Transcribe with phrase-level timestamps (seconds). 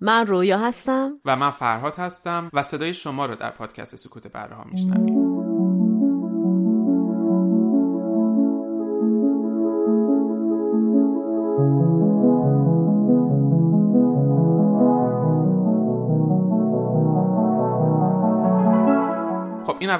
[0.00, 1.20] من رویا هستم.
[1.24, 5.29] و من فرهاد هستم و صدای شما رو در پادکست سکوت برها میشنویم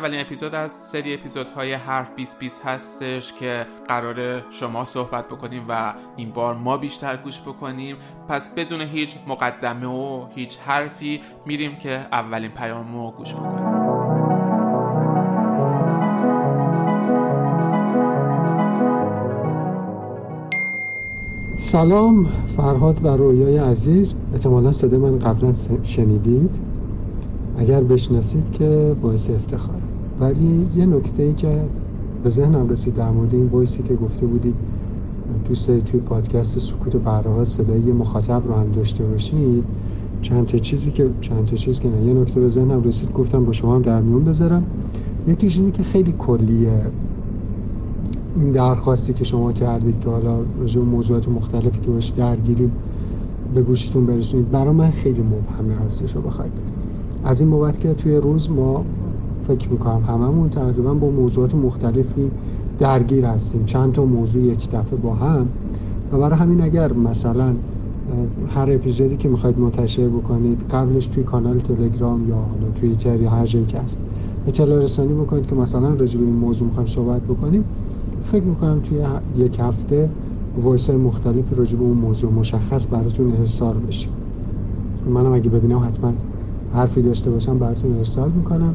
[0.01, 6.31] اولین اپیزود از سری اپیزودهای حرف 2020 هستش که قرار شما صحبت بکنیم و این
[6.31, 7.97] بار ما بیشتر گوش بکنیم.
[8.29, 13.81] پس بدون هیچ مقدمه و هیچ حرفی میریم که اولین پیام رو گوش بکنیم.
[21.57, 24.17] سلام فرهاد و رویای عزیز.
[24.33, 26.59] احتمالا صدای من قبلا شنیدید.
[27.59, 29.80] اگر بشناسید که باعث افتخار
[30.21, 31.63] ولی یه نکته ای که
[32.25, 34.55] به ذهنم رسید در مورد این وایسی که گفته بودید
[35.49, 39.65] دوست دارید توی پادکست سکوت برای ها صدای مخاطب رو هم داشته باشید
[40.23, 42.05] چند تا چیزی که چند تا چیز که نه.
[42.07, 44.63] یه نکته به ذهنم رسید گفتم با شما هم در میون بذارم.
[45.27, 46.87] یکیش اینه که خیلی کلیه
[48.37, 52.73] این درخواستی که شما کردید که حالا راجع موضوعات مختلفی که باش درگیریم
[53.55, 54.51] به گوشتون برسونید.
[54.51, 56.53] برای من خیلی مبهمه هستش رو بخواید.
[57.25, 58.85] از این بابت که توی روز ما
[59.51, 62.31] فکر می‌کنم هممون تقریبا با موضوعات مختلفی
[62.79, 63.65] درگیر هستیم.
[63.65, 65.47] چند تا موضوع یک دفعه با هم.
[66.13, 67.55] و برای همین اگر مثلا
[68.49, 73.47] هر اپیزودی که می‌خواید منتشر بکنید قبلش توی کانال تلگرام یا حالا توییتر یا هر
[73.47, 74.01] جایی که هست
[74.47, 77.65] اطلاع رسانی بکنید که مثلا راجع به این موضوع می‌خوایم صحبت بکنیم.
[78.23, 78.99] فکر می‌کنم توی
[79.45, 80.09] یک هفته
[80.59, 84.09] وایس های مختلفی راجع به اون موضوع مشخص براتون ارسال بشه.
[85.11, 86.13] منم اگه ببینم حتما
[86.73, 88.75] حرفی داشته باشم براتون ارسال می‌کنم.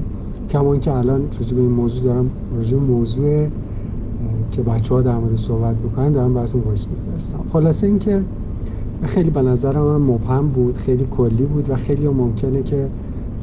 [0.49, 3.47] کما که الان راجع به این موضوع دارم راجع موضوع
[4.51, 7.39] که بچه ها در مورد صحبت بکنن دارم براتون voice میفرستم.
[7.53, 8.21] خلاصه اینکه
[9.03, 12.87] خیلی به نظر من مبهم بود خیلی کلی بود و خیلی ممکنه که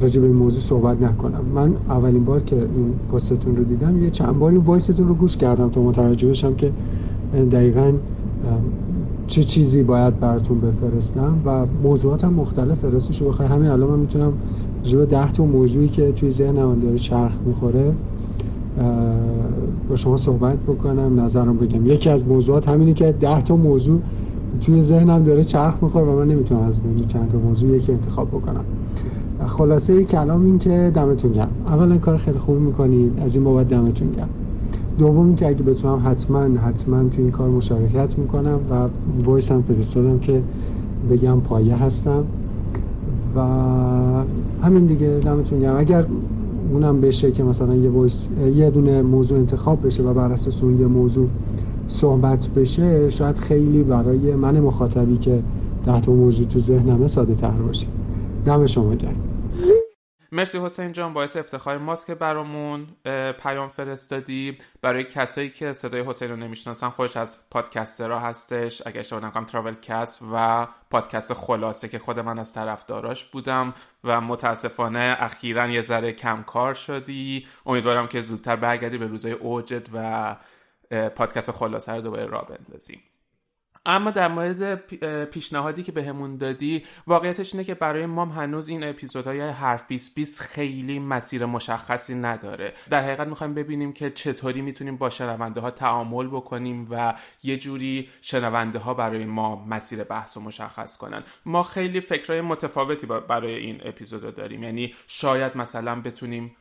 [0.01, 1.41] راجع به این موضوع صحبت نکنم.
[1.55, 5.37] من اولین بار که این پستتون رو دیدم یه چند باری voice تون رو گوش
[5.37, 6.71] کردم تا متوجه بشم که
[7.51, 7.93] دقیقا
[9.27, 13.99] چه چیزی باید براتون بفرستم و موضوعات هم مختلف فرستش رو بخوای همین الان من
[13.99, 14.33] می‌تونم
[14.83, 17.93] جو ده تا موضوعی که توی ذهنم داره چرخ می‌خوره
[19.89, 21.87] با شما صحبت بکنم نظرم بگم.
[21.87, 24.01] یکی از موضوعات همینه که ده تا موضوع
[24.61, 28.27] توی ذهنم داره چرخ می‌خوره و من نمی‌تونم از بین چند تا موضوع یکی انتخاب
[28.27, 28.65] بکنم.
[29.45, 31.49] خلاصه کلام این که دمتون گرم.
[31.67, 34.29] اولا کار خیلی خوب می‌کنید از این بابت دمتون گرم.
[34.97, 38.89] دومی که اگه بتونم حتما حتما تو این کار مشارکت می‌کنم و
[39.23, 40.41] وایس هم فرستادم که
[41.11, 42.23] بگم پایه هستم.
[43.35, 43.39] و
[44.63, 45.77] همین دیگه دمتون گرم.
[45.77, 46.05] اگر
[46.71, 50.79] اونم بشه که مثلا یه voice یه دونه موضوع انتخاب بشه و بر اساس اون
[50.79, 51.27] یه موضوع
[51.87, 55.43] صحبت بشه شاید خیلی برای من مخاطبی که
[55.85, 57.87] تحت موضوع تو ذهنمه ساده تر باشه.
[58.45, 59.32] دم شما گرم.
[60.33, 62.87] مرسی حسین جان باعث افتخار ماست که برامون
[63.43, 64.57] پیام فرستادی.
[64.81, 69.75] برای کسایی که صدای حسین رو نمی‌شناسن خوش از پادکسترها هستش اگه اشتباه نکنم تراول
[69.75, 73.73] کست و پادکست خلاصه که خود من از طرفداراش بودم.
[74.03, 77.47] و متاسفانه اخیرا یه ذره کم کار شدی.
[77.65, 80.35] امیدوارم که زودتر برگردی به روزای اوجت و
[81.09, 83.03] پادکست خلاصه رو دوباره را بندازیم.
[83.85, 84.75] اما در مورد
[85.29, 90.99] پیشنهادی که بهمون دادی واقعیتش اینه که برای ما هنوز این اپیزودهای حرف 20 خیلی
[90.99, 92.73] مسیر مشخصی نداره.
[92.89, 97.13] در حقیقت می‌خوایم ببینیم که چطوری می‌تونیم با شنونده ها تعامل بکنیم و
[97.43, 101.23] یه جوری شنونده ها برای ما مسیر بحث رو مشخص کنن.
[101.45, 104.63] ما خیلی فکرهای متفاوتی برای این اپیزود داریم.
[104.63, 106.55] یعنی شاید مثلا بتونیم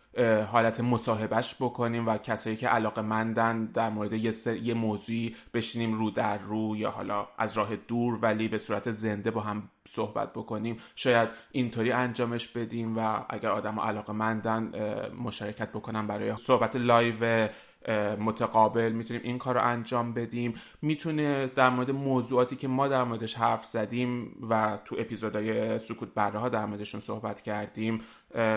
[0.50, 6.10] حالت مصاحبهش بکنیم و کسایی که علاقه مندن در مورد یه, یه موضوعی بشینیم رو
[6.10, 10.76] در رو یا حالا از راه دور ولی به صورت زنده با هم صحبت بکنیم.
[10.96, 14.72] شاید اینطوری انجامش بدیم و اگر آدم علاقه مندن
[15.24, 17.48] مشارکت بکنم برای صحبت live
[18.19, 20.54] متقابل می‌تونیم این کار رو انجام بدیم.
[20.82, 26.38] می‌تونه در مورد موضوعاتی که ما در موردش حرف زدیم و تو اپیزودهای سکوت بره
[26.38, 28.00] ها در موردشون صحبت کردیم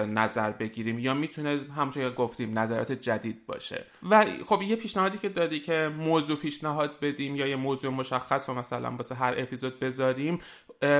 [0.07, 3.85] نظر بگیریم یا می‌تونه همونطور که گفتیم نظرات جدید باشه.
[4.09, 8.53] و خب یه پیشنهادی که دادی که موضوع پیشنهاد بدیم یا یه موضوع مشخص و
[8.53, 10.39] مثلا واسه هر اپیزود بذاریم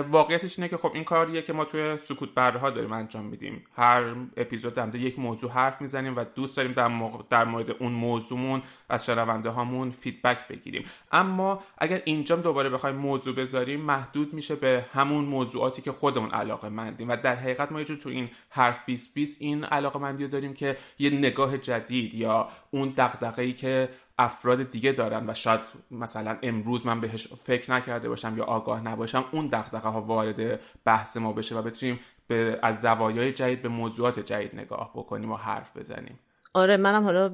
[0.10, 3.64] واقعیتش اینه که خب این کاریه که ما توی سکوت بره ها داریم انجام میدیم.
[3.76, 8.62] هر اپیزود در یک موضوع حرف می‌زنیم و دوست داریم در, در مورد اون موضوعمون
[8.90, 10.86] از شنونده هامون فیدبک بگیریم.
[11.12, 16.70] اما اگر اینجا دوباره بخوایم موضوع بذاریم محدود میشه به همون موضوعاتی که خودمون علاقه
[16.70, 20.30] مندیم و در حقیقت ما یه تو این حرف 20 20 این علاقه مندی رو
[20.30, 26.38] داریم که یه نگاه جدید یا اون دغدغه‌ای که افراد دیگه دارن و شاید مثلا
[26.44, 31.34] امروز من بهش فکر نکرده باشم یا آگاه نباشم اون دغدغه ها وارد بحث ما
[31.34, 36.20] بشه و بتونیم به از زوایای جدید به موضوعات جدید نگاه بکنیم و حرف بزنیم.
[36.54, 37.32] آره منم حالا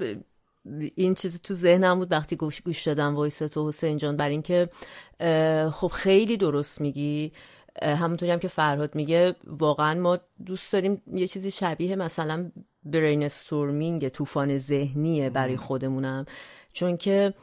[0.96, 4.70] این چیزی تو ذهنم بود وقتی گوش گوش دادم وایس تو حسین جان بر اینکه
[5.72, 7.32] خب خیلی درست میگی.
[7.82, 12.52] همونطوری هم که فرهاد میگه واقعا ما دوست داریم یه چیزی شبیه مثلا
[12.84, 16.26] برین استورمینگ طوفان ذهنیه برای خودمونم.
[16.74, 17.34] چون که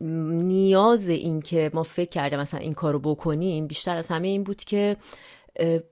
[0.00, 4.64] نیاز این که ما فکر کرده مثلا این کارو بکنیم بیشتر از همه این بود
[4.64, 4.96] که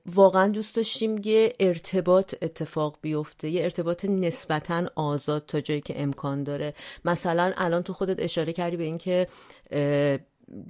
[0.06, 6.42] واقعا دوست داشتیم یه ارتباط اتفاق بیفته یه ارتباط نسبتا آزاد تا جایی که امکان
[6.42, 6.74] داره.
[7.04, 9.26] مثلا الان تو خودت اشاره کردی به اینکه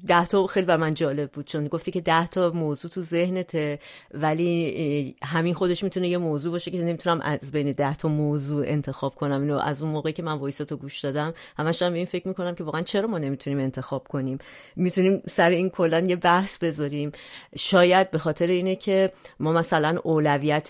[0.06, 3.78] ده تا خیلی بر من جالب بود چون گفتی که ده تا موضوع تو ذهنته
[4.14, 9.14] ولی همین خودش می‌تونه یه موضوع باشه که نمی‌تونم از بین ده تا موضوع انتخاب
[9.14, 9.40] کنم.
[9.40, 12.64] اینو از اون موقعی که من وایس تو گوش دادم همش این فکر می‌کنم که
[12.64, 14.38] واقعا چرا ما نمی‌تونیم انتخاب کنیم؟
[14.76, 17.10] می‌تونیم سر این کلا یه بحث بذاریم؟
[17.56, 20.68] شاید به خاطر اینه که ما مثلا اولویت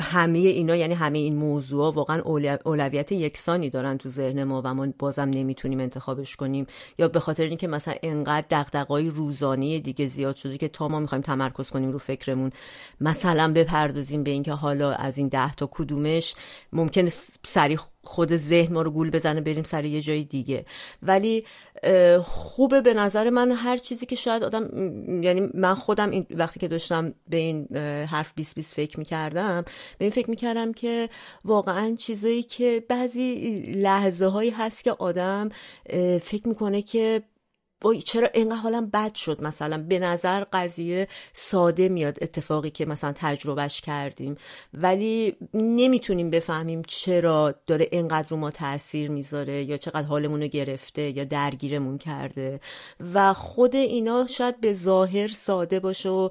[0.00, 2.22] همه اینا یعنی همه این موضوع واقعا
[2.64, 6.66] اولویت یکسانی دارن تو ذهن ما و ما بازم نمی‌تونیم انتخابش کنیم.
[6.98, 11.22] یا به خاطر اینکه مثلا انقدر دغدغه‌های روزانه دیگه زیاد شده که تا ما می‌خوایم
[11.22, 12.50] تمرکز کنیم رو فکرمون
[13.00, 16.34] مثلا بپردازیم به اینکه حالا از این ده تا کدومش
[16.72, 17.08] ممکن
[17.44, 20.64] سریع خود ذهن ما رو گول بزنه بریم سر یه جای دیگه.
[21.02, 21.44] ولی
[22.22, 24.64] خوبه به نظر من هر چیزی که شاید آدم
[25.22, 27.76] یعنی من خودم این وقتی که داشتم به این
[28.06, 29.64] حرف 20 20 فکر می‌کردم
[29.98, 31.08] به این فکر می‌کردم که
[31.44, 35.48] واقعا چیزایی که بعضی لحظه هایی هست که آدم
[36.22, 37.22] فکر می‌کنه که
[37.82, 43.12] وای چرا اینقدر حالم بد شد مثلا؟ به نظر قضیه ساده میاد اتفاقی که مثلا
[43.16, 44.36] تجربهش کردیم.
[44.74, 51.02] ولی نمی‌تونیم بفهمیم چرا داره اینقدر رو ما تاثیر می‌ذاره یا چقدر حالمون رو گرفته
[51.16, 52.60] یا درگیرمون کرده.
[53.14, 56.28] و خود اینا شاید به ظاهر ساده باشه و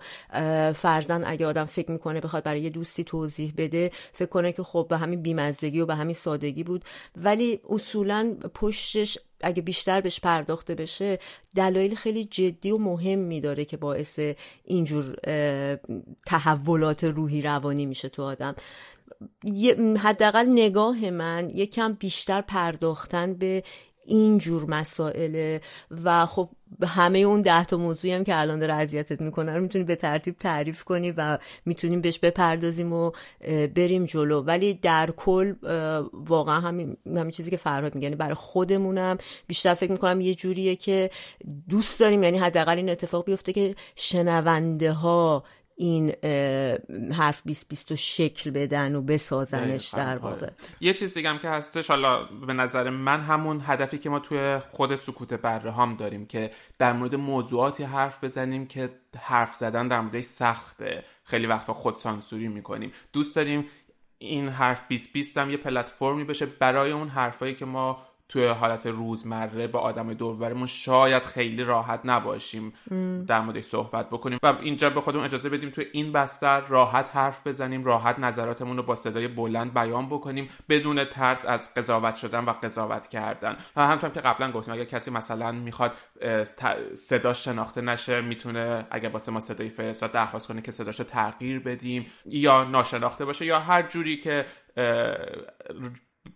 [0.74, 4.88] فرزن اگه آدم فکر می‌کنه بخواد برای یه دوستی توضیح بده فکر کنه که خب
[4.90, 6.84] به همین بیمزدگی و به همین سادگی بود.
[7.16, 11.20] ولی اصولا پشتش اگه بیشتر بهش پرداخته بشه
[11.56, 14.20] دلایل خیلی جدی و مهمی داره که باعث
[14.64, 15.16] اینجور
[16.26, 18.56] تحولات روحی روانی میشه تو آدم.
[19.98, 23.64] حداقل نگاه من یکم بیشتر پرداختن به
[24.06, 25.62] اینجور مسائله
[26.04, 26.50] و خب
[26.88, 30.36] همه اون ده تا موضوعی هم که الان داره اذیتت می‌کنه رو می‌تونی به ترتیب
[30.38, 33.12] تعریف کنی و می‌تونیم بهش بپردازیم و
[33.76, 34.42] بریم جلو.
[34.42, 35.54] ولی در کل
[36.14, 39.18] واقعا همین همین چیزی که فرهاد میگه یعنی برای خودمونم
[39.48, 41.10] بیشتر فکر می‌کنم یه جوریه که
[41.70, 42.24] دوست داریم.
[42.24, 45.44] یعنی حداقل این اتفاق بیفته که شنونده ها
[45.76, 46.12] این
[47.14, 50.36] حرف 20 و شکل بدن و بسازنش در واقع.
[50.36, 50.56] آره.
[50.82, 54.60] یه چیز دیگه هم که هستش حالا به نظر من همون هدفی که ما توی
[54.72, 58.90] خود سکوت بره هم داریم که در مورد موضوعاتی حرف بزنیم که
[59.20, 61.04] حرف زدن در موردش سخته.
[61.24, 62.92] خیلی وقتا خود سانسوری می‌کنیم.
[63.14, 63.66] دوست داریم
[64.18, 68.86] این حرف 20 20 هم یه پلتفرمی بشه برای اون حرفایی که ما توی حالت
[68.86, 72.74] روزمره با آدم دورورمون شاید خیلی راحت نباشیم
[73.28, 74.40] در موردش صحبت بکنیم.
[74.44, 78.84] و اینجا به خودمون اجازه بدیم توی این بستر راحت حرف بزنیم راحت نظراتمون رو
[78.84, 83.58] با صدای بلند بیان بکنیم بدون ترس از قضاوت شدن و قضاوت کردن.
[83.76, 85.92] و همطور که قبلا گفتیم اگر کسی مثلا می‌خواد
[86.96, 92.06] صدا شناخته نشه می‌تونه اگر واسه ما صدای فرستاد درخواست کنه که صداشو تغییر بدیم
[92.26, 94.46] یا ناشناخته باشه یا هر جوری که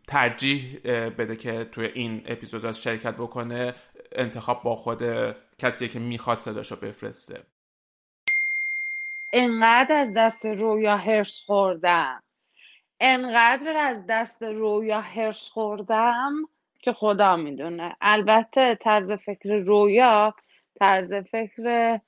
[0.08, 0.80] ترجیح
[1.10, 3.74] بده که توی این اپیزود از شرکت بکنه
[4.12, 5.02] انتخاب با خود
[5.58, 7.44] کسی که می‌خواد صداشو بفرسته.
[9.34, 12.24] انقدر از دست رویا هرس خوردم.
[13.00, 16.34] انقدر از دست رویا هرس خوردم
[16.80, 17.96] که خدا می‌دونه.
[18.02, 20.34] البته طرز فکر رویا
[20.80, 22.00] طرز فکر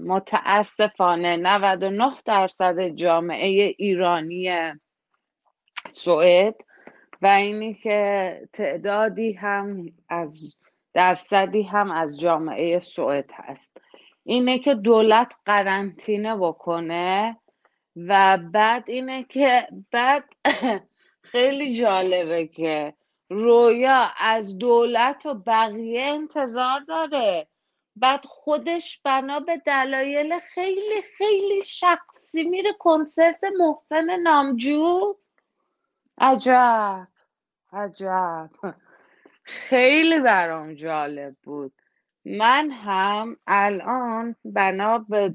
[0.00, 4.72] متاسفانه 99 درصد جامعه ایرانی
[5.90, 6.54] سوئد
[7.22, 10.56] و اینی که تعدادی هم از
[10.94, 13.80] درصدی هم از جامعه سوئد هست.
[14.24, 17.36] اینه که دولت قرنطینه بکنه
[17.96, 20.24] و بعد اینه که بعد
[21.32, 22.94] خیلی جالبه که
[23.30, 27.46] رویا از دولت و بقیه انتظار داره.
[27.96, 35.14] بعد خودش بنا به دلایل خیلی خیلی شخصی میره کنسرت محسن نامجو.
[36.18, 37.08] عجب.
[37.72, 38.50] عجب.
[39.44, 41.72] خیلی برام جالب بود.
[42.24, 45.34] من هم الان بنا به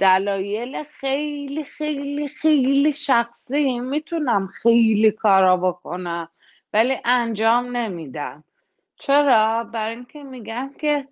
[0.00, 6.28] دلایل خیلی خیلی خیلی شخصی می‌تونم خیلی کارا بکنم
[6.72, 8.44] ولی انجام نمیدم.
[8.96, 11.08] چرا؟ برای اینکه میگم که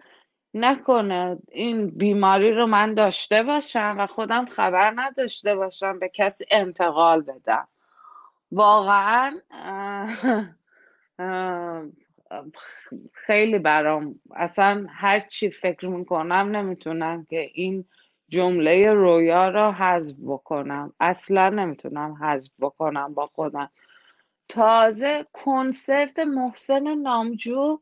[0.55, 7.21] نکنه این بیماری رو من داشته باشم و خودم خبر نداشته باشم به کسی انتقال
[7.23, 7.69] بدم.
[8.53, 9.41] واقعا
[13.13, 17.85] خیلی برام اصلا هر چی فکر می‌کنم نمی‌تونم که این
[18.29, 20.93] جمله رویا را حذف بکنم.
[21.01, 23.71] اصلا نمی‌تونم حذف بکنم با خودم.
[24.49, 27.81] تازه کنسرت محسن نامجو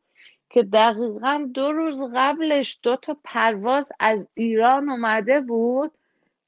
[0.51, 5.93] که دقیقا دو روز قبلش دو تا پرواز از ایران اومده بود.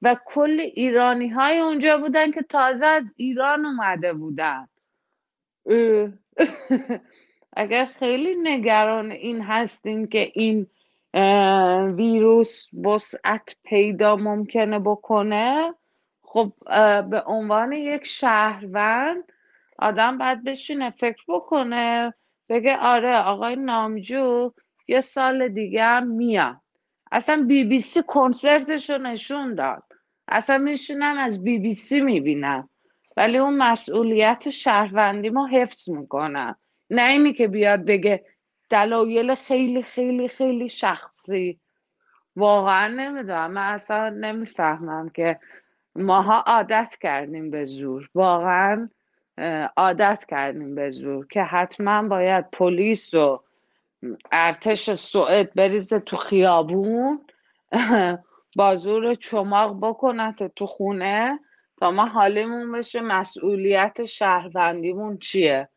[0.02, 4.68] و کل ایرانی های اونجا بودن که تازه از ایران اومده بودن.
[7.56, 10.66] اگر خیلی نگران این هستین که این
[11.96, 15.74] ویروس وسعت پیدا ممکنه بکنه
[16.22, 16.52] خب
[17.10, 19.32] به عنوان یک شهروند
[19.78, 22.14] آدم باید بشینه فکر بکنه
[22.48, 24.52] بگه آره آقای نامجو
[24.88, 26.56] یه سال دیگه هم میاد.
[27.12, 29.82] اصلا بی بی سی کنسرتش رو نشون داد.
[30.28, 32.68] اصلا میشونم از بی بی سی می‌بینم
[33.16, 36.56] ولی اون مسئولیت شهروندی ما حفظ می‌کنم
[36.90, 38.24] نه اینی که بیاد بگه
[38.70, 41.60] دلایل خیلی خیلی خیلی شخصی.
[42.36, 43.50] واقعا نمی‌دونم.
[43.50, 45.38] من اصلا نمی‌فهمم که
[45.96, 48.08] ماها عادت کردیم به زور.
[48.14, 48.88] واقعا
[49.76, 53.42] عادت کردیم به زور که حتما باید پلیس و
[54.32, 57.20] ارتش سوئد بریزه تو خیابون.
[58.56, 61.38] با زور چماق بکنت تو خونه
[61.76, 65.68] تا ما حالیمون بشه مسئولیت شهروندیمون چیه.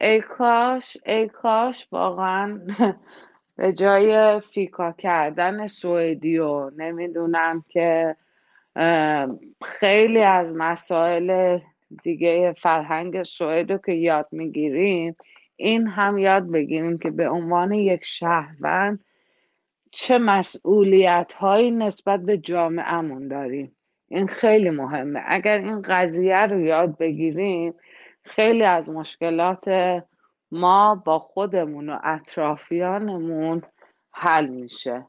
[0.00, 2.60] ای کاش ای کاش واقعا
[3.56, 6.38] به جای فیکا کردن سوئدی
[6.76, 8.16] نمی‌دونم که
[9.62, 11.58] خیلی از مسائل
[12.02, 15.16] دیگه فرهنگ سوئد که یاد می‌گیریم
[15.60, 19.04] این هم یاد بگیریم که به عنوان یک شهروند
[19.92, 23.76] چه مسئولیت هایی نسبت به جامعهمون داریم.
[24.08, 25.22] این خیلی مهمه.
[25.26, 27.74] اگر این قضیه رو یاد بگیریم
[28.24, 29.64] خیلی از مشکلات
[30.50, 33.62] ما با خودمون و اطرافیانمون
[34.12, 35.06] حل میشه.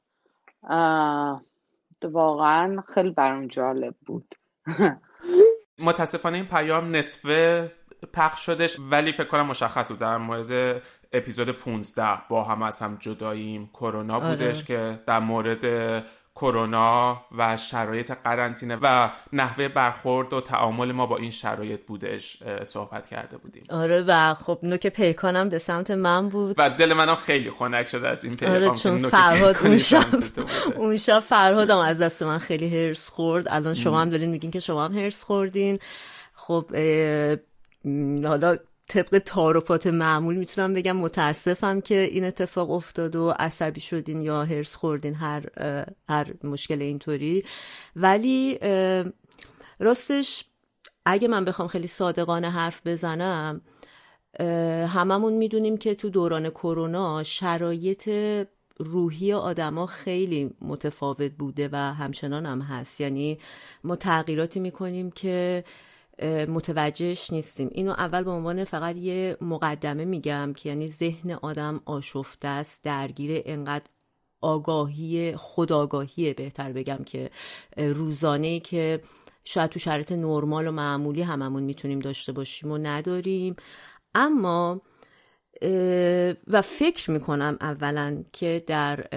[2.04, 4.36] واقعا خیلی برام جالب بود.
[5.80, 7.72] متاسفانه این پیام نصفه
[8.14, 10.00] پخش شدش ولی فکر کنم مشخص بود.
[10.00, 10.82] در مورد
[11.14, 13.70] اپیزود 15 با هم از هم جداییم.
[13.74, 14.30] کرونا آره.
[14.30, 16.04] بودش که در مورد
[16.36, 23.08] کرونا و شرایط قرنطینه و نحوه برخورد و تعامل ما با این شرایط بودش صحبت
[23.08, 23.64] کرده بودیم.
[23.70, 26.56] آره و خب نوک پیکانم به سمت من بود.
[26.58, 30.06] و دل منم خیلی خنک شده از این پیکان آره چون فرهاد اون شب
[30.76, 33.48] اون شب فرهادم از دست من خیلی هرس خورد.
[33.50, 35.80] الان شما هم دارین میگین که شما هم هرس خوردین.
[36.34, 36.66] خب
[38.26, 38.58] حالا
[38.88, 44.76] طبق تعارفات معمول می‌تونم بگم متاسفم که این اتفاق افتاد و عصبی شدین یا هرس
[44.76, 45.46] خوردین هر
[46.10, 47.46] هر مشکل اینطوری.
[47.96, 48.60] ولی
[49.80, 50.46] راستش
[51.06, 53.62] اگه من بخوام خیلی صادقانه حرف بزنم
[54.88, 58.10] هممون می‌دونیم که تو دوران کرونا شرایط
[58.78, 63.02] روحی آدما خیلی متفاوت بوده و همچنان هم هست.
[63.02, 63.40] یعنی
[63.84, 65.64] ما تغییراتی می‌کنیم که
[66.24, 67.70] متوجهش نیستیم.
[67.72, 73.42] اینو اول به عنوان فقط یه مقدمه میگم که یعنی ذهن آدم آشفته است درگیر
[73.46, 73.86] انقدر
[74.42, 77.30] آگاهی خودآگاهی بهتر بگم که
[77.78, 79.02] روزانه که
[79.44, 83.56] شاید تو شرایط نرمال و معمولی هممون می‌تونیم داشته باشیم و نداریم.
[84.16, 84.82] اما
[86.48, 89.08] و فکر می‌کنم اولا که در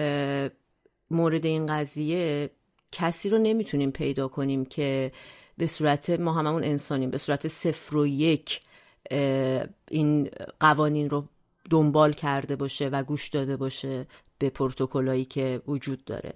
[1.11, 2.49] مورد این قضیه
[2.91, 5.11] کسی رو نمی‌تونیم پیدا کنیم که
[5.57, 8.61] به صورت ما هممون انسانیم به صورت صفر و یک
[9.91, 11.27] این قوانین رو
[11.69, 14.07] دنبال کرده باشه و گوش داده باشه
[14.39, 16.33] به پروتکلایی که وجود داره.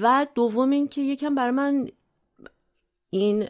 [0.00, 1.88] و دوم اینکه یکم بر من
[3.10, 3.48] این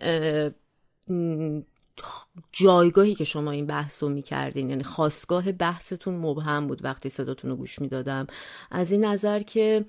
[2.53, 7.57] جایگاهی که شما این بحث رو می‌کردین یعنی خواستگاه بحثتون مبهم بود وقتی صداتون رو
[7.57, 8.27] گوش می‌دادم.
[8.71, 9.85] از این نظر که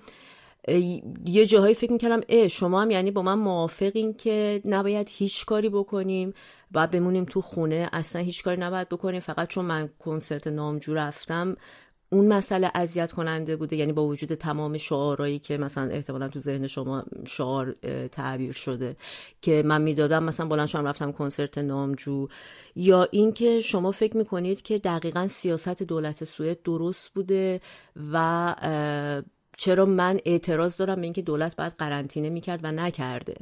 [1.26, 5.70] یه جاهایی فکر می‌کردم اه شما هم یعنی با من موافقین که نباید هیچ کاری
[5.70, 6.34] بکنیم
[6.72, 7.90] باید بمونیم تو خونه.
[7.94, 11.56] اصلا هیچ کاری نباید بکنیم فقط چون من کنسرت نامجو رفتم.
[12.14, 16.68] اون مسئله اذیت کننده بوده یعنی با وجود تمام شعارهایی که مثلا احتمالا تو ذهن
[16.68, 17.76] شما شعار
[18.12, 18.96] تعبیر شده
[19.42, 22.28] که من می‌دادم مثلا بلند شدم رفتم کنسرت نامجو.
[22.76, 27.62] یا اینکه شما فکر می‌کنید که دقیقا سیاست دولت سوئد درست بوده
[28.14, 28.56] و
[29.58, 33.36] چرا من اعتراض دارم به اینکه دولت باید قرنطینه می‌کرد و نکرده.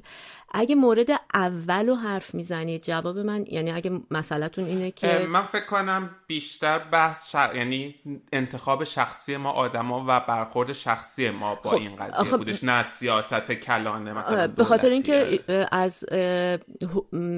[0.51, 6.10] اگه مورد اول حرف می‌زنید جواب من یعنی اگه مسئلهتون اینه که من فکر کنم
[6.28, 7.96] بیشتر بحث یعنی
[8.34, 11.78] انتخاب شخصی ما آدما و برخورد شخصی ما با خب...
[11.78, 12.38] این قضیه خب...
[12.38, 15.39] بودش نه سیاست کلانه مثلا به خاطر اینکه
[15.72, 16.06] از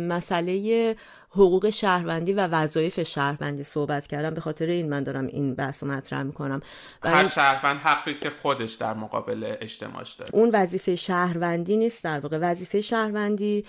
[0.10, 0.96] مسئله
[1.34, 4.34] حقوق شهروندی و وظایف شهروندی صحبت کردم.
[4.34, 6.62] به خاطر این من دارم این بحث رو مطرح می‌کنم.
[7.04, 10.36] هر شهروند حقی که خودش در مقابل اجتماعش داره.
[10.36, 12.38] اون وظیفه شهروندی نیست در واقع.
[12.42, 13.66] وظیفه شهروندی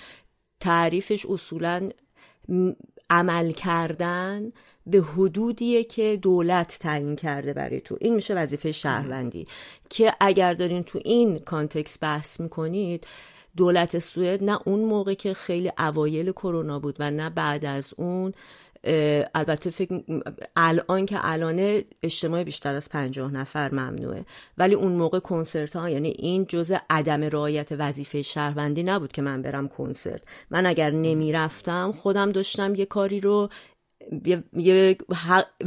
[0.61, 1.91] تعریفش اصولا
[3.11, 4.53] عمل کردن
[4.87, 7.97] به حدودیه که دولت تعیین کرده برای تو.
[8.01, 9.47] این میشه وظیفه شهروندی.
[9.91, 13.07] که اگر دارین تو این کانتکس بحث می‌کنید
[13.57, 18.33] دولت سوئد نه اون موقع که خیلی اوایل کرونا بود و نه بعد از اون
[19.35, 20.03] البته فکر
[20.57, 24.25] الان که الان اجتماع بیشتر از پنجاه نفر ممنوعه.
[24.59, 29.43] ولی اون موقع کنسرت ها یعنی این جزء عدم رعایت وظیفه شهروندی نبود که من
[29.43, 30.23] برم کنسرت.
[30.51, 33.49] من اگر نمی‌رفتم خودم داشتم یه کاری رو
[34.57, 34.97] یه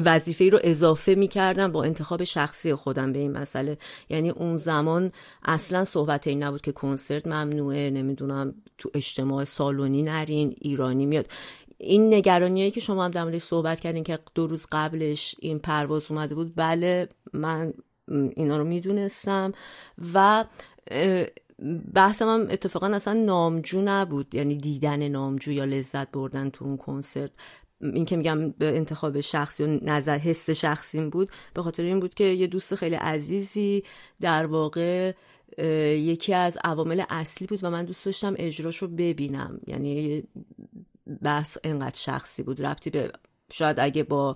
[0.05, 3.77] وظیفه رو اضافه می‌کردم با انتخاب شخصی خودم به این مسئله.
[4.09, 5.11] یعنی اون زمان
[5.45, 11.27] اصلا صحبت این نبود که کنسرت ممنوعه نمی‌دونم تو اجتماع سالونی نرین ایرانی میاد.
[11.77, 16.35] این نگرانیایی که شما هم در صحبت کردین که دو روز قبلش این پرواز اومده
[16.35, 17.73] بود بله من
[18.35, 19.51] اینا رو می‌دونستم
[20.13, 20.45] و
[21.93, 24.35] بحثم هم اتفاقا اصلا نامجو نبود.
[24.35, 27.31] یعنی دیدن نامجو یا لذت بردن تو اون کنسرت.
[27.81, 32.13] این که میگم به انتخاب شخصی و نظر حس شخصیم بود به خاطر این بود
[32.13, 33.83] که یه دوست خیلی عزیزی
[34.21, 35.13] در واقع
[35.97, 39.59] یکی از عوامل اصلی بود و من دوست داشتم اجراش رو ببینم.
[39.67, 40.23] یعنی
[41.21, 42.61] بحث انقدر شخصی بود.
[42.61, 43.11] ربطی به
[43.51, 44.35] شاید اگه با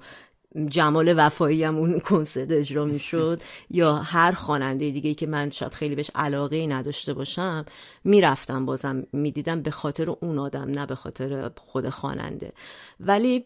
[0.68, 5.96] جمال وفایی هم اون کنسرت اجرا می‌شد یا هر خواننده دیگه که من شاید خیلی
[5.96, 7.65] بهش علاقه ای نداشته باشم
[8.03, 12.53] می‌رفتم بازم می‌دیدم به خاطر اون آدم نه به خاطر خود خواننده.
[13.00, 13.46] ولی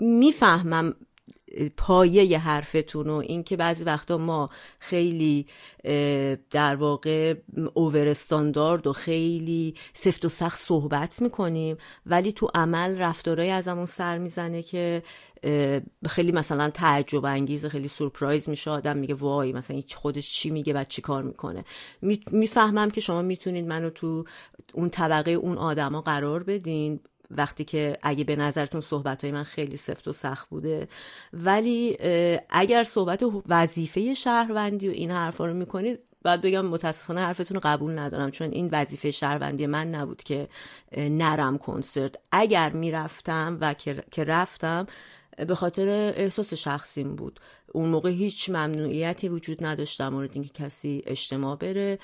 [0.00, 0.94] می‌فهمم
[1.76, 5.46] پایه حرفتون و اینکه بعضی وقتا ما خیلی
[6.50, 7.34] در واقع
[7.74, 13.86] اوور استاندارد و خیلی سفت و سخت صحبت می‌کنیم ولی تو عمل رفتارهایی از همون
[13.86, 15.02] سر می‌زنه که
[16.08, 20.84] خیلی مثلا تعجب انگیز خیلی سورپرایز میشه آدم میگه وای مثلا خودش چی میگه و
[20.84, 21.64] چی کار می‌کنه.
[22.30, 24.24] می‌فهمم که شما می‌تونید منو تو
[24.74, 27.00] اون طبقه اون آدما قرار بدین.
[27.30, 30.88] وقتی که اگه به نظرتون صحبت های من خیلی سفت و سخت بوده
[31.32, 31.96] ولی
[32.50, 37.98] اگر صحبت وظیفه شهروندی و این حرفا رو می‌کنید باید بگم متاسفانه حرفتون رو قبول
[37.98, 40.48] ندارم چون این وظیفه شهروندی من نبود که
[40.96, 42.14] نرم کنسرت.
[42.32, 43.74] اگر می‌رفتم و
[44.10, 44.86] که رفتم
[45.46, 47.40] به خاطر احساس شخصیم بود.
[47.72, 51.98] اون موقع هیچ ممنوعیتی وجود نداشت مورد اینکه کسی اجتماع بره.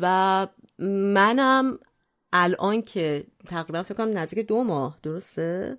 [0.00, 0.46] و
[0.78, 1.78] منم
[2.32, 5.78] الان که تقریبا فکر کنم نزدیک دو ماه درسته؟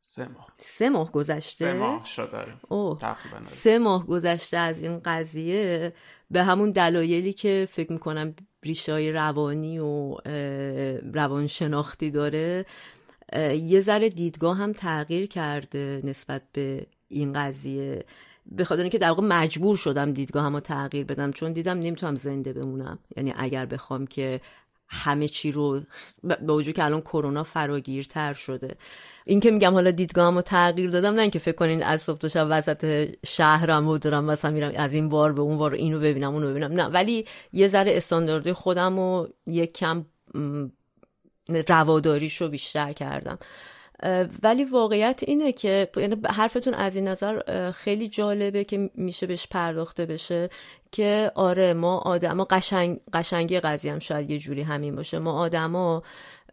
[0.00, 0.46] سه ماه.
[0.58, 2.98] سه ماه گذشته؟ سه ماه شده اوه.
[3.42, 5.92] سه ماه گذشته از این قضیه
[6.30, 10.16] به همون دلایلی که فکر می‌کنم ریشای روانی و
[11.14, 12.66] روانشناختی داره
[13.58, 18.04] یه ذره دیدگاه هم تغییر کرده نسبت به این قضیه.
[18.46, 22.52] به خاطر اینکه در واقع مجبور شدم دیدگاه هم تغییر بدم چون دیدم نمی‌تونم زنده
[22.52, 22.98] بمونم.
[23.16, 24.40] یعنی اگر بخوام که
[24.94, 25.80] همه چی رو
[26.22, 28.76] با وجود که الان کرونا فراگیرتر شده.
[29.26, 32.46] این که میگم حالا دیدگاهمو تغییر دادم نه اینکه فکر کنین از صبح تا شب
[32.50, 36.50] وسط شهرم و دارم مثلا میرم از این بار به اون بار اینو ببینم اونو
[36.50, 36.72] ببینم.
[36.72, 40.04] نه ولی یه ذره استانداردی خودم رو یک کم
[41.68, 43.38] رواداریشو بیشتر کردم.
[44.42, 50.06] ولی واقعیت اینه که یعنی حرفتون از این نظر خیلی جالبه که میشه بهش پرداخته
[50.06, 50.48] بشه
[50.92, 55.18] که آره ما آدم قشنگ قشنگی قضیه هم شاید یه جوری همین باشه.
[55.18, 56.02] ما آدما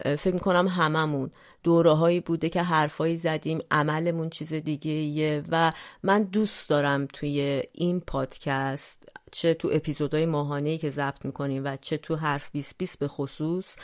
[0.04, 1.32] فکر می‌کنم هممون
[1.64, 5.72] دوره هایی بوده که حرفایی زدیم عملمون چیز دیگه ایه و
[6.04, 11.98] من دوست دارم توی این پادکست چه تو اپیزودهای ماهانه‌ای که ضبط می‌کنیم و چه
[11.98, 13.78] تو حرف 20 20 به خصوص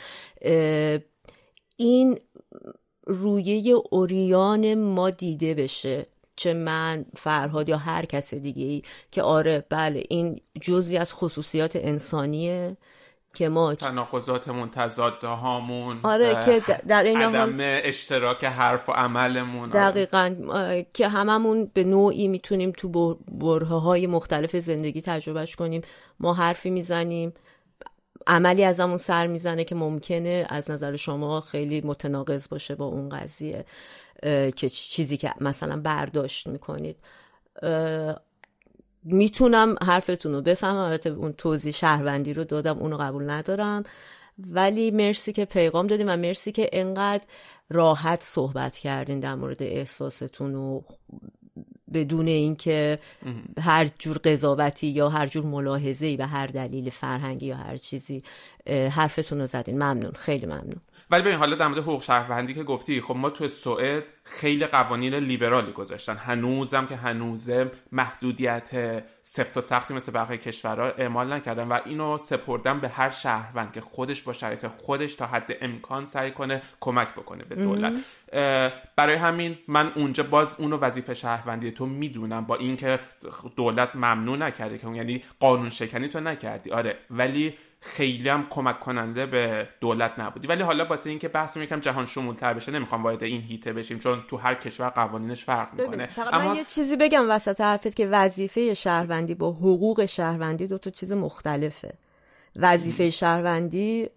[1.76, 2.18] این
[3.08, 9.64] رویه اوریان ما دیده بشه چه من فرهاد یا هر کس دیگه ای که آره
[9.70, 12.76] بله این جزی از خصوصیات انسانیه
[13.34, 19.90] که ما تناقضاتمون تضادهامون آره که در این عدم اشتراک حرف و عملمون آره.
[19.90, 20.34] دقیقا
[20.94, 25.82] که هممون به نوعی می‌تونیم تو بره های مختلف زندگی تجربهش کنیم
[26.20, 27.32] ما حرفی می‌زنیم
[28.28, 33.08] عملی از همون سر می‌زنه که ممکنه از نظر شما خیلی متناقض باشه با اون
[33.08, 33.64] قضیه
[34.56, 36.96] که چیزی که مثلا برداشت می‌کنید.
[39.02, 40.76] می‌تونم حرفتون رو بفهمم.
[40.78, 43.82] البته اون توضیح شهروندی رو دادم اونو قبول ندارم.
[44.38, 47.24] ولی مرسی که پیغام دادیم و مرسی که انقدر
[47.70, 50.80] راحت صحبت کردین در مورد احساستون و
[51.94, 52.98] بدون اینکه
[53.60, 58.22] هر جور قضاوتی یا هر جور ملاحظه‌ای و هر دلیل فرهنگی یا هر چیزی
[58.66, 59.74] حرفتون رو زدین.
[59.74, 60.12] ممنون.
[60.12, 60.80] خیلی ممنون.
[61.10, 65.14] ولی ببین حالا در مورد حقوق شهروندی که گفتی خب ما تو سوئد خیلی قوانین
[65.14, 66.16] لیبرالی گذاشتن.
[66.16, 72.80] هنوزم که هنوزه محدودیت سفت و سختی مثل بقیه کشورها اعمال نکردن و اینو سپردن
[72.80, 77.44] به هر شهروند که خودش با شرایط خودش تا حد امکان سعی کنه کمک بکنه
[77.44, 77.92] به دولت.
[78.96, 82.44] برای همین من اونجا باز اونو وظیفه شهروندی تو می‌دونم.
[82.44, 82.98] با اینکه
[83.56, 86.70] دولت ممنوع نکرده که یعنی قانون شکنی تو نکردی.
[86.70, 90.46] آره ولی خیلی هم کمک کننده به دولت نبودی.
[90.46, 94.24] ولی حالا واسه اینکه بحث یکم جهان شمولتر بشه نمی‌خوام وارد این هیته بشیم چون
[94.28, 96.08] تو هر کشور قوانینش فرق می‌کنه.
[96.32, 100.90] اما من یه چیزی بگم وسط حرفت که وظیفه شهروندی با حقوق شهروندی دو تا
[100.90, 101.94] چیز مختلفه.
[102.56, 104.08] وظیفه شهروندی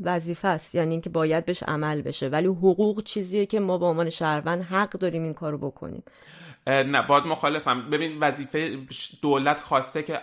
[0.00, 0.74] وظیفه است.
[0.74, 2.28] یعنی اینکه باید بهش عمل بشه.
[2.28, 6.02] ولی حقوق چیزیه که ما به عنوان شهروند حق داریم این کارو بکنیم.
[6.66, 7.90] نه باید مخالفم.
[7.90, 8.78] ببین وظیفه
[9.22, 10.20] دولت خواسته که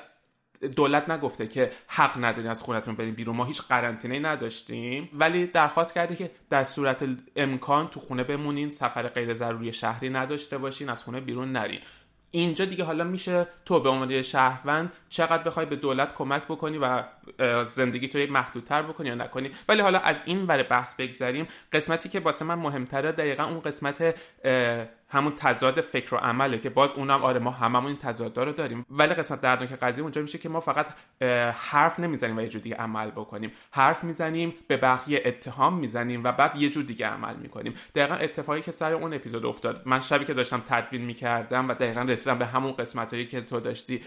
[0.67, 3.36] دولت نگفته که حق ندارین از خونتون بریم بیرون.
[3.36, 5.10] ما هیچ قرنطینه نداشتیم.
[5.13, 10.58] ولی درخواست کرده که در صورت امکان تو خونه بمونین سفر غیر ضروری شهری نداشته
[10.58, 11.80] باشین از خونه بیرون نرین.
[12.32, 17.04] اینجا دیگه حالا میشه تو به عنوان شهروند چقدر بخوای به دولت کمک بکنی و
[17.66, 19.52] زندگی تو محدودتر بکنی یا نکنی.
[19.70, 24.16] ولی حالا از این ور بحث بگذریم قسمتی که واسه من مهمتره دقیقا اون قسمت
[25.10, 28.86] همون تضاد فکر و عمله که باز اونم آره ما هممون این تضاد رو داریم.
[28.90, 30.88] ولی قسمت دردناک قضیه اونجا میشه که ما فقط
[31.54, 33.52] حرف نمی‌زنیم و یه جور دیگه عمل بکنیم.
[33.72, 37.74] حرف می‌زنیم به بقیه اتهام می‌زنیم و بعد یه جور دیگه عمل می‌کنیم.
[37.96, 39.82] دقیقا اتفاقی که سر اون اپیزود افتاد.
[39.86, 44.02] من شبی که داشتم تدوین می‌کردم و دقیقا رسیدم به همون قسمت که تو داشتی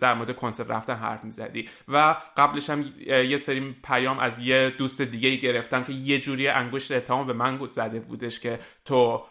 [0.00, 1.68] در مورد کنسرت رفتن حرف می‌زدی.
[1.88, 6.48] و قبلش هم یه سری پیام از یه دوست دیگه ای گرفتم که یه جوری
[6.48, 9.22] انگشت اتهام به من زده بودش که تو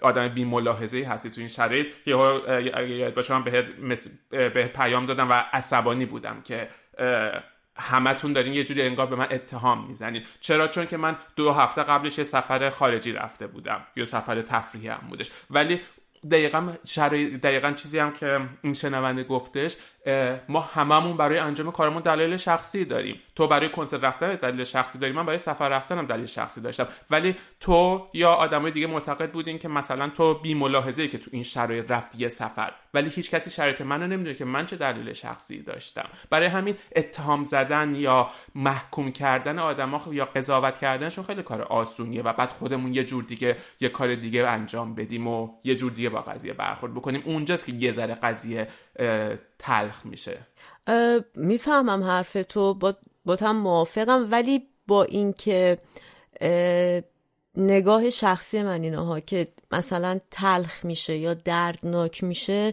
[0.00, 1.86] آدم بی ملاحظه هستی تو این شرایط.
[2.04, 3.44] که یاد باشه من
[4.30, 6.68] به پیام دادم و عصبانی بودم که
[7.76, 11.82] همتون دارین یه جوری انگار به من اتهام می‌زنید چرا؟ چون که من دو هفته
[11.82, 13.86] قبلش یه سفر خارجی رفته بودم.
[13.96, 15.30] یا سفر تفریحی هم بودش.
[15.50, 15.80] ولی
[16.30, 16.72] دقیقا
[17.42, 19.76] دقیقا چیزی هم که این شنونده گفتش
[20.48, 23.20] ما هممون برای انجام کارمون دلیل شخصی داریم.
[23.36, 26.86] تو برای کنسرت رفتن دلیل شخصی داری من برای سفر رفتنم دلیل شخصی داشتم.
[27.10, 31.42] ولی تو یا آدمای دیگه معتقد بودین که مثلا تو بی ملاحظه که تو این
[31.42, 36.08] شرایط رفتی سفر ولی هیچ کسی شرایط منو نمی‌دونه که من چه دلیل شخصی داشتم.
[36.30, 42.32] برای همین اتهام زدن یا محکوم کردن آدما یا قضاوت کردنشون خیلی کار آسونیه و
[42.32, 46.20] بعد خودمون یه جور دیگه یه کار دیگه انجام بدیم و یه جور دیگه با
[46.20, 47.22] قضیه برخورد بکنیم.
[47.24, 48.68] اونجاست که یه ذره قضیه
[49.58, 50.38] تلخ میشه.
[51.34, 52.94] می‌فهمم حرف تو با,
[53.40, 55.78] هم موافقم ولی با اینکه
[57.56, 62.72] نگاه شخصی من اینها که مثلا تلخ میشه یا دردناک میشه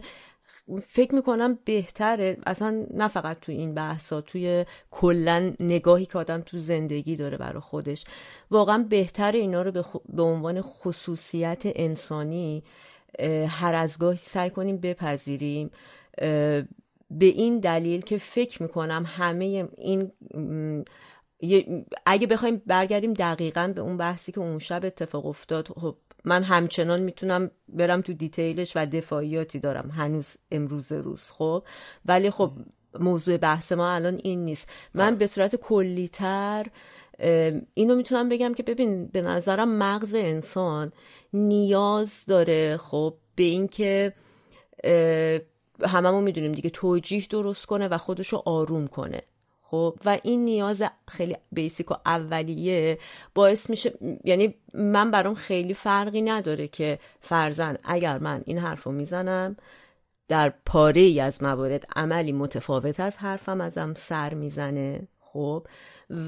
[0.88, 2.36] فکر می‌کنم بهتره.
[2.46, 7.60] اصلا نه فقط تو این بحثا توی کلا نگاهی که آدم تو زندگی داره برای
[7.60, 8.04] خودش.
[8.50, 12.62] واقعا بهتره اینا رو به, عنوان خصوصیت انسانی
[13.48, 15.70] هر از گاهی سعی کنیم بپذیریم.
[17.10, 20.12] به این دلیل که فکر می‌کنم همه این
[22.06, 27.00] اگه بخوایم برگردیم دقیقا به اون بحثی که اون شب اتفاق افتاد خب من همچنان
[27.00, 31.64] می‌تونم برم تو دیتیلش و دفاعیاتی دارم هنوز امروز روز خب؟
[32.04, 32.52] ولی خب
[33.00, 34.70] موضوع بحث ما الان این نیست.
[34.94, 36.66] من به صورت کلیتر
[37.74, 40.92] اینو می‌تونم بگم که ببین به نظرم مغز انسان
[41.32, 44.12] نیاز داره خب به اینکه
[45.82, 49.22] هممون می‌دونیم دیگه توجیه درست کنه و خودشو آروم کنه.
[49.62, 52.98] خب؟ و این نیاز خیلی بیسیک و اولیه
[53.34, 53.92] باعث میشه
[54.24, 59.56] یعنی من برام خیلی فرقی نداره که فرزن اگر من این حرف رو می‌زنم
[60.28, 65.08] در پاره ای از موارد عملی متفاوت از حرفم ازم سر می‌زنه.
[65.20, 65.66] خب؟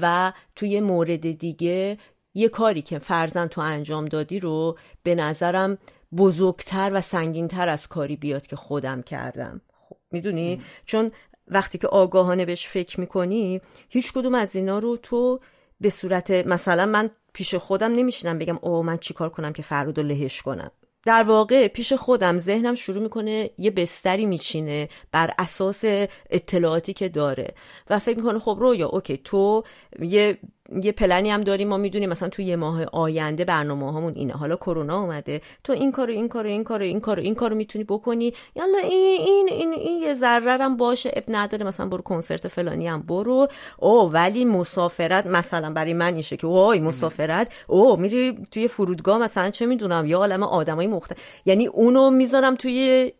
[0.01, 1.97] و توی مورد دیگه
[2.33, 5.77] یه کاری که فرزن تو انجام دادی رو به نظرم
[6.17, 9.61] بزرگتر و سنگینتر از کاری بیاد که خودم کردم.
[9.89, 11.11] خب می‌دونی؟ چون
[11.47, 15.39] وقتی که آگاهانه بهش فکر می‌کنی هیچ کدوم از اینا رو تو
[15.81, 20.03] به صورت مثلا من پیش خودم نمیشینم بگم او من چیکار کنم که فرود رو
[20.03, 20.71] لهش کنم.
[21.05, 25.83] در واقع پیش خودم ذهنم شروع می‌کنه یه بستری میچینه بر اساس
[26.29, 27.53] اطلاعاتی که داره.
[27.89, 29.63] و فکر می‌کنه خب رویا اوکی تو
[29.99, 30.37] یه
[30.81, 34.33] یه پلنی هم داریم ما می‌دونیم مثلا تو یه ماه آینده برنامه هامون اینه.
[34.33, 35.41] حالا کرونا اومده.
[35.63, 38.33] تو این کارو این کارو این کارو این کارو این کارو می‌تونی بکنی.
[38.55, 41.11] یالا این این این, این یه ذره هم باشه.
[41.15, 41.65] اب نداره.
[41.65, 43.47] مثلا برو کنسرت فلانی هم برو.
[43.77, 47.51] او ولی مسافرت مثلا برای من میشه که وای مسافرت.
[47.67, 53.11] او میری توی فرودگاه مثلا چه می‌دونم یا عالم آدمای مختلف یعنی اونو می‌ذارم توی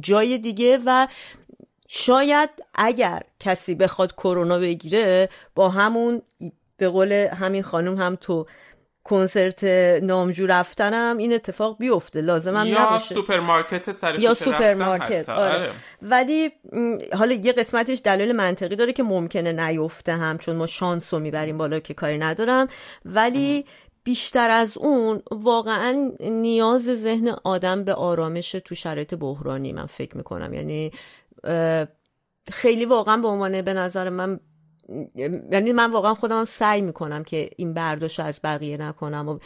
[0.00, 1.06] جای دیگه و
[1.88, 6.22] شاید اگر کسی بخواد کرونا بگیره با همون
[6.76, 8.46] به قول همین خانم هم تو
[9.04, 9.64] کنسرت
[10.02, 13.14] نامجو رفتنم این اتفاق بیفته لازم یا نباشه.
[13.14, 15.54] سوپرمارکت سر یا سوپرمارکت آره.
[15.54, 15.72] آره.
[16.02, 16.52] ولی
[17.12, 21.58] حالا یه قسمتش دلیل منطقی داره که ممکنه نیفته هم چون ما شانس رو می‌بریم
[21.58, 22.68] بالا که کاری ندارم.
[23.04, 23.64] ولی
[24.04, 30.54] بیشتر از اون واقعا نیاز ذهن آدم به آرامش تو شرایط بحرانی من فکر می‌کنم.
[30.54, 30.92] یعنی
[32.52, 34.40] خیلی واقعا به عنوان به نظر من
[35.52, 39.28] یعنی من واقعا خودم سعی می‌کنم که این برداشت از بقیه نکنم.
[39.28, 39.38] و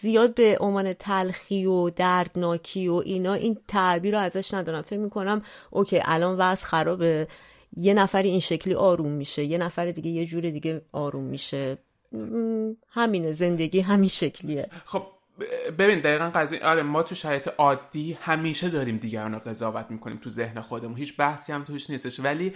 [0.00, 4.82] زیاد به عنوان تلخی و دردناکی و اینا این تعبیر رو ازش ندارم.
[4.82, 7.28] فکر می‌کنم اوکی الان وضع خرابه.
[7.76, 11.78] یه نفر این شکلی آروم میشه یه نفر دیگه یه جور دیگه آروم میشه.
[12.88, 14.68] همینه زندگی همین شکلیه.
[14.84, 15.02] خب
[15.78, 20.30] ببین دقیقا قضیه آره ما تو شرایط عادی همیشه داریم دیگران رو قضاوت می‌کنیم تو
[20.30, 20.96] ذهن خودمون.
[20.96, 22.20] هیچ بحثی هم توش نیستش.
[22.20, 22.52] ولی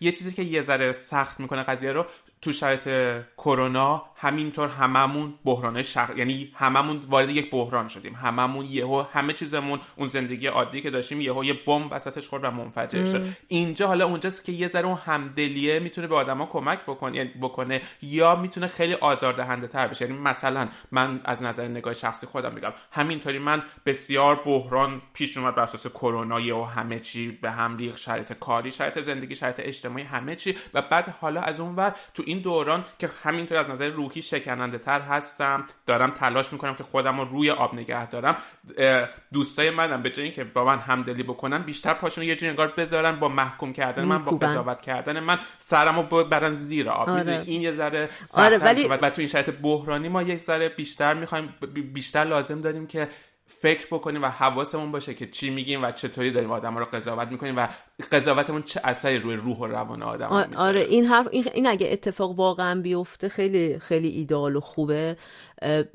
[0.00, 2.06] یه چیزی که یه ذره سخت می‌کنه قضیه رو
[2.42, 2.88] تو شرایط
[3.38, 6.10] کرونا همینطور هممون بحران شخ...
[6.16, 8.14] یعنی هممون وارد یک بحران شدیم.
[8.14, 12.50] هممون یهو همه چیزمون اون زندگی عادی که داشتیم یهو یه بمب وسطش خورد و
[12.50, 13.26] منفجر شد.
[13.48, 17.80] اینجا حالا اونجاست که یه ذره اون همدلیه می‌تونه به آدما کمک بکنه یعنی بکنه
[18.02, 20.04] یا می‌تونه خیلی آزاردهنده تر بشه.
[20.04, 25.54] یعنی مثلا من از نظر نگاه شخصی خودم میگم همینطوری من بسیار بحران پیش اومد
[25.54, 30.04] بر اساس کرونا و همه چی به هم ریخ شرایط کاری شرایط زندگی شرایط اجتماعی
[30.04, 30.56] همه چی.
[30.74, 34.78] و بعد حالا از اون ور تو این دوران که همینطور از نظر روحی شکننده
[34.78, 38.36] تر هستم دارم تلاش می‌کنم که خودم رو روی آب نگه دارم.
[39.32, 43.20] دوستای منم به جای اینکه با من همدلی بکنم بیشتر پاشون یه جوری انگار بذارن
[43.20, 47.08] با محکوم کردن من با قضاوت کردن من سرمو برن زیر آب.
[47.08, 47.42] آره.
[47.46, 51.54] این یه ذره آره ولی و تو این شرایط بحرانی ما یه ذره بیشتر می‌خوایم
[51.82, 53.08] بیشتر لازم داریم که
[53.48, 57.56] فکر بکنیم و حواسمون باشه که چی میگیم و چطوری داریم آدم رو قضاوت می‌کنیم
[57.56, 57.68] و
[58.12, 62.80] قضاوتمون چه اثری روی روح و روان آدم آره این حرف این, اگه اتفاق واقعا
[62.80, 65.16] بیفته خیلی خیلی ایدال و خوبه.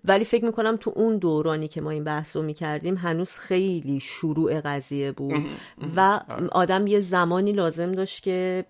[0.05, 4.61] ولی فکر می‌کنم تو اون دورانی که ما این بحث رو می‌کردیم هنوز خیلی شروع
[4.61, 5.45] قضیه بود
[5.95, 6.47] و آره.
[6.47, 8.65] آدم یه زمانی لازم داشت که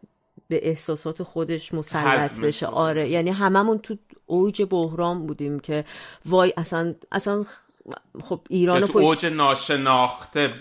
[0.48, 2.66] به احساسات خودش مسلط بشه.
[2.68, 3.10] آره.
[3.10, 5.86] یعنی هممون تو اوج بحران بودیم که
[6.26, 7.46] وای اصلا اصلا
[8.24, 10.54] خب ایران تو اوج ناشناخته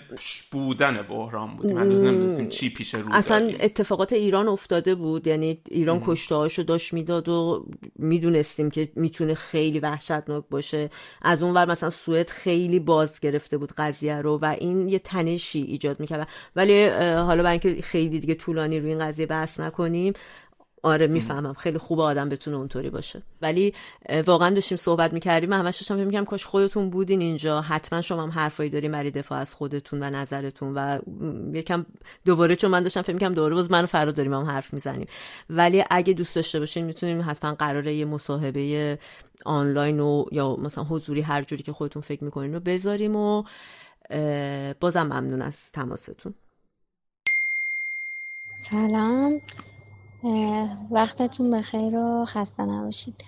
[0.51, 5.27] بودن بحران بودیم هنوز نمی‌دونستیم چی پیش رو اصلا اتفاقات ایران افتاده بود.
[5.27, 10.89] یعنی ایران کشته هاشو داشت می‌داد و می‌دونستیم که می‌تونه خیلی وحشتناک باشه.
[11.21, 15.61] از اون ور مثلا سوئد خیلی باز گرفته بود قضیه رو و این یه تنشی
[15.61, 16.27] ایجاد می‌کرد.
[16.55, 20.13] ولی حالا برای اینکه خیلی دیگه طولانی روی این قضیه بحث نکنیم
[20.85, 21.53] آره می‌فهمم.
[21.53, 23.21] خیلی خوب آدم بتونه اونطوری باشه.
[23.41, 23.73] ولی
[24.25, 25.49] واقعا داشتیم صحبت می‌کردیم.
[25.49, 27.61] من همش داشتم فکر کاش خودتون بودین اینجا.
[27.61, 30.73] حتما شما هم حرفایی داریم برای دفاع از خودتون و نظرتون.
[30.73, 30.99] و
[31.53, 31.85] یکم
[32.25, 35.07] دوباره چون من داشتم فکر می‌کردم دوباره باز من فرا داریم هم حرف می‌زنیم.
[35.49, 38.99] ولی اگه دوست داشته باشین می‌تونیم حتما قراره یه مصاحبه
[39.45, 43.43] آنلاین و یا مثلا حضوری هر جوری که خودتون فکر می‌کنین رو بذاریم و
[44.79, 46.33] بازم ممنون از تماستون.
[48.55, 49.41] سلام.
[50.91, 53.23] وقتتون بخیر و خسته نباشید.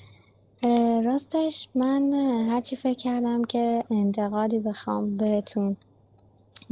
[1.06, 2.14] راستش من
[2.50, 5.78] هرچی فکر کردم که انتقادی بخوام بهتون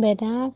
[0.01, 0.51] بدم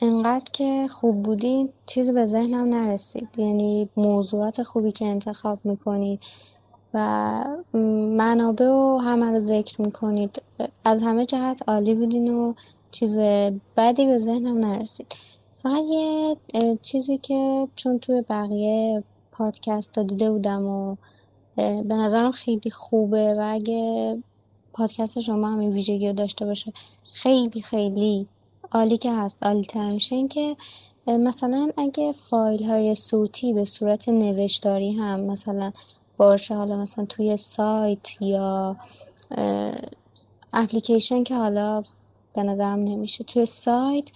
[0.00, 3.28] انقدر که خوب بودید چیزی به ذهنم نرسید.
[3.36, 6.20] یعنی موضوعات خوبی که انتخاب می‌کنید
[6.94, 7.44] و
[8.16, 10.42] منابع و همه رو ذکر می‌کنید.
[10.84, 12.54] از همه جهت عالی بودین و
[12.90, 13.18] چیز
[13.76, 15.14] بدی به ذهنم نرسید.
[15.62, 16.36] فقط یه
[16.82, 20.96] چیزی که چون توی بقیه پادکست ها دیده بودم و
[21.56, 24.18] به نظرم خیلی خوبه و اگه
[24.72, 26.72] پادکست شما همین ویژگی رو داشته باشه
[27.12, 28.26] خیلی خیلی
[28.72, 30.16] عالی که هست عالی تر میشه.
[30.16, 30.56] این که
[31.06, 35.72] مثلا اگه فایل های صوتی به صورت نوشتاری هم مثلا
[36.16, 38.76] باشه حالا مثلا توی سایت یا
[40.52, 41.82] اپلیکیشن که حالا
[42.34, 44.10] به نظرم نمیشه توی سایت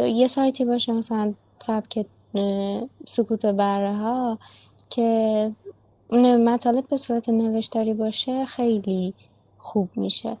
[0.00, 2.06] یه سایتی باشه مثلا سبک
[3.06, 4.38] سکوت بره ها
[4.90, 5.52] که
[6.44, 9.14] مطالب به صورت نوشتاری باشه خیلی
[9.58, 10.36] خوب میشه.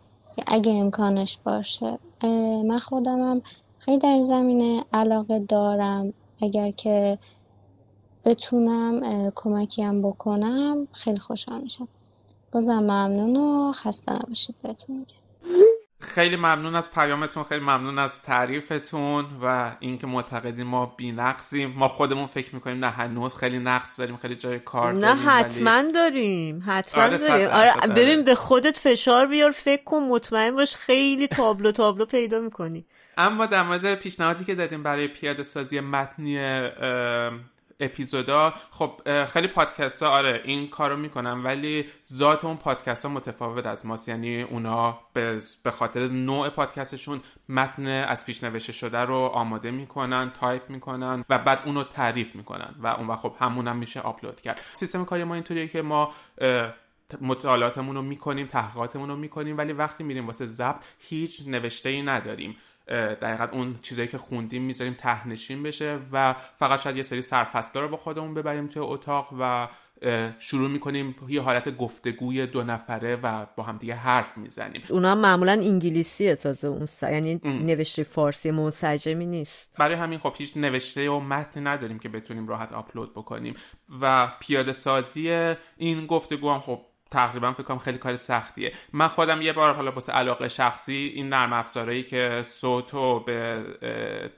[0.46, 1.98] اگه امکانش باشه.
[2.68, 3.42] من خودمم
[3.78, 6.12] خیلی در زمینه علاقه دارم.
[6.40, 7.18] اگر که
[8.24, 11.88] بتونم کمکیم بکنم خیلی خوشحال میشم.
[12.52, 15.27] بازم ممنون و خسته نباشید بهتون میگم.
[16.00, 21.88] خیلی ممنون از پیامتون خیلی ممنون از تعریفتون و اینکه معتقدین ما بی نقصیم ما
[21.88, 25.92] خودمون فکر می‌کنیم نه هنوز خیلی نقص داریم خیلی جای کار نه داریم حتما ولی...
[25.92, 27.48] داریم حتما آره، داریم.
[27.48, 28.24] آره ببین.
[28.24, 32.84] به خودت فشار بیار فکر کن مطمئن باش خیلی تابلو تابلو پیدا می‌کنی.
[33.16, 36.38] اما در مورد پیشنهادی که دادیم برای پیاده سازی متنی
[37.80, 38.54] اپیزودا.
[38.70, 43.86] خب خیلی پادکست ها آره این کارو می‌کنن ولی ذات اون پادکست ها متفاوت از
[43.86, 44.08] ماست.
[44.08, 44.98] یعنی اونا
[45.62, 51.38] به خاطر نوع پادکستشون متن از پیش نوشته شده رو آماده می‌کنن تایپ می‌کنن و
[51.38, 54.60] بعد اونو تعریف می‌کنن و اون وقت خب همون هم میشه آپلود کرد.
[54.74, 56.12] سیستم کاری ما اینطوریه که ما
[57.20, 62.56] مطالعاتمون رو می‌کنیم تحقیقاتمون رو می‌کنیم ولی وقتی میریم واسه ضبط هیچ نوشته ای نداریم.
[62.90, 67.88] دقیقا اون چیزایی که خوندیم می‌ذاریم تهنشین بشه و فقط شاید یه سری سرفصلا رو
[67.88, 69.68] با خودمون ببریم توی اتاق و
[70.38, 74.82] شروع می‌کنیم یه حالت گفتگوی دو نفره و با هم دیگه حرف می‌زنیم.
[74.90, 77.02] اونا معمولا انگلیسیه تازه اون س...
[77.02, 79.74] یعنی نوشته فارسی منسجمی نیست.
[79.78, 83.54] برای همین خب هیچ نوشته و متنی نداریم که بتونیم راحت آپلود بکنیم.
[84.00, 88.72] و پیاده سازی این گفتگو هم خب تقریبا فکر کنم خیلی کار سختیه.
[88.92, 93.64] من خودم یه بار حالا واسه علاقه شخصی این نرم افزارهایی که صوت رو به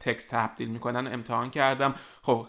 [0.01, 1.95] تکست تبدیل می‌کنن امتحان کردم.
[2.23, 2.47] خب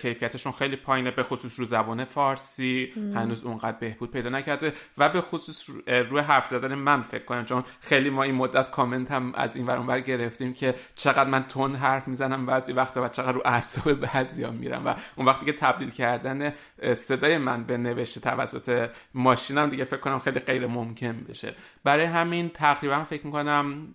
[0.00, 5.20] کیفیتشون خیلی پایینه به خصوص رو زبان فارسی هنوز اونقدر بهبود پیدا نکرده و به
[5.20, 9.32] خصوص رو- روی حرف زدن من فکر کنم چون خیلی ما این مدت کامنت هم
[9.34, 13.08] از این ور اون ور گرفتیم که چقدر من تون حرف می‌زنم بعضی وقتا و
[13.08, 16.52] چقدر رو اعصاب بعضیا میرم و اون وقتی که تبدیل کردن
[16.96, 21.54] صدای من به نوشته توسط ماشینم دیگه فکر کنم خیلی غیر ممکن بشه.
[21.84, 23.94] برای همین تقریبا فکر می‌کنم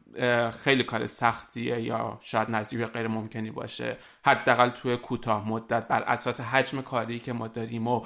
[0.63, 3.97] خیلی کار سختیه یا شاید نزدیک غیر ممکنی باشه.
[4.25, 8.05] حداقل توی کوتاه مدت بر اساس حجم کاری که ما داریم و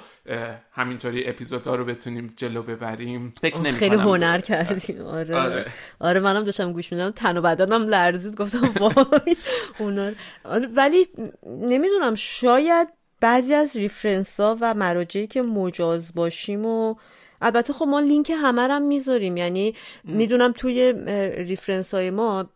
[0.72, 3.34] همینطوری اپیزودها رو بتونیم جلو ببریم.
[3.40, 5.02] فکر نمی خیلی هنر کردیم.
[5.02, 5.36] آره.
[5.36, 5.66] آره.
[6.00, 8.36] آره منم داشتم گوش میدم تن و بدنم لرزید.
[8.36, 9.36] گفتم وای
[9.78, 10.12] هنر.
[10.44, 11.08] آره، ولی
[11.46, 12.88] نمی‌دونم شاید
[13.20, 16.94] بعضی از reference ها و مراجعی که مجاز باشیم و
[17.42, 19.36] البته خب ما لینک همه رو هم می‌ذاریم.
[19.36, 19.74] یعنی
[20.04, 20.92] می‌دونم توی
[21.36, 22.50] reference های ما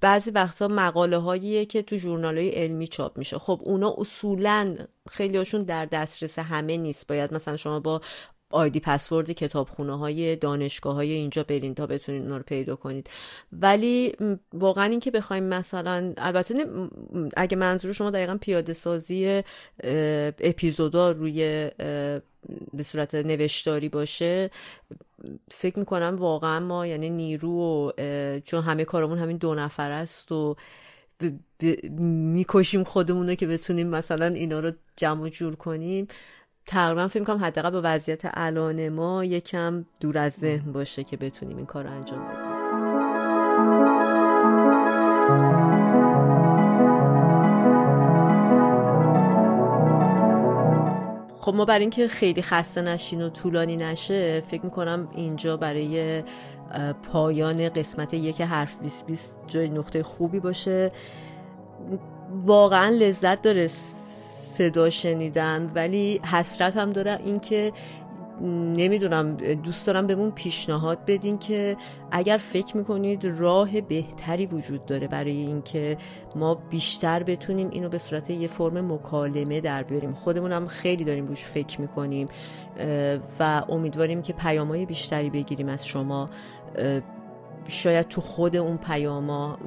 [0.00, 3.38] بعضی وقتا مقاله هاییه که تو ژورنال های علمی چاپ میشه.
[3.38, 4.76] خب اونا اصولا
[5.10, 7.06] خیلی هاشون در دسترس همه نیست.
[7.06, 8.00] باید مثلا شما با
[8.50, 13.10] ID password کتابخونه های دانشگاه های اینجا برین تا بتونید اونا رو پیدا کنید.
[13.52, 14.14] ولی
[14.52, 16.54] واقعا این که بخوایم مثلا البته
[17.36, 19.42] اگه منظور شما دقیقا پیاده سازی
[20.40, 21.70] اپیزودا روی
[22.72, 24.50] به صورت نوشتاری باشه
[25.50, 27.90] فکر می‌کنم واقعا ما یعنی نیرو و
[28.44, 30.56] چون همه کارمون همین دو نفر است و
[31.20, 31.28] ب-
[31.60, 36.08] ب- می‌کشیم خودمون رو که بتونیم مثلا اینا رو جمع جور کنیم.
[36.66, 41.56] تقریبا فکر می‌کنم حداقل با وضعیت الان ما یکم دور از ذهن باشه که بتونیم
[41.56, 42.56] این کار رو انجام بدیم.
[51.46, 56.22] خب ما برای اینکه خیلی خسته نشین و طولانی نشه فکر می‌کنم اینجا برای
[57.12, 60.92] پایان قسمت یک حرف 2020 جای نقطه خوبی باشه.
[62.46, 63.70] واقعا لذت داره
[64.58, 67.72] صدا شنیدن ولی حسرت هم داره اینکه
[68.40, 71.76] نمی‌دونم دوست دارم بهمون پیشنهاد بدین که
[72.10, 75.98] اگر فکر می‌کنید راه بهتری وجود داره برای اینکه
[76.36, 80.12] ما بیشتر بتونیم اینو به صورت یه فرم مکالمه در بیاریم.
[80.12, 82.28] خودمونم خیلی داریم روش فکر می‌کنیم
[83.40, 86.30] و امیدواریم که پیامهای بیشتری بگیریم از شما.
[87.68, 89.58] شاید تو خود اون پیاما.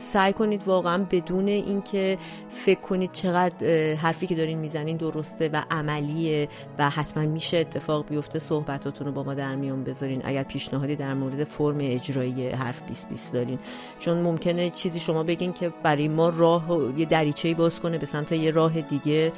[0.00, 2.18] سعی کنید واقعا بدون اینکه
[2.50, 8.38] فکر کنید چقدر حرفی که دارین می‌زنین درسته و عملیه و حتما میشه اتفاق بیفته
[8.38, 10.20] صحبتاتون رو با ما در میون بذارین.
[10.24, 13.58] اگر پیشنهادی در مورد فرم اجرایی حرف 2020 دارین.
[13.98, 18.32] چون ممکنه چیزی شما بگین که برای ما راه یه دریچه‌ای باز کنه به سمت
[18.32, 19.32] یه راه دیگه.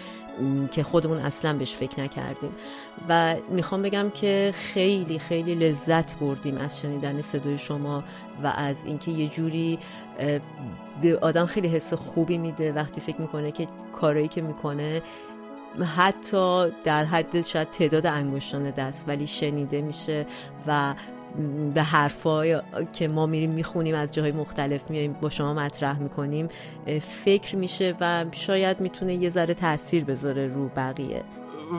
[0.70, 2.52] که خودمون اصلا بهش فکر نکردیم.
[3.08, 8.04] و می‌خوام بگم که خیلی خیلی لذت بردیم از شنیدن صدای شما
[8.42, 9.78] و از اینکه یه جوری
[11.02, 15.02] به آدم خیلی حس خوبی میده وقتی فکر می‌کنه که کارایی که می‌کنه
[15.96, 20.26] حتی در حد شاید تعداد انگشتان دست ولی شنیده میشه
[20.66, 20.94] و
[21.74, 22.60] به حرفای
[22.92, 26.48] که ما میریم می‌خونیم از جاهای مختلف میایم با شما مطرح می‌کنیم
[27.00, 31.22] فکر میشه و شاید می‌تونه یه ذره تاثیر بذاره رو بقیه.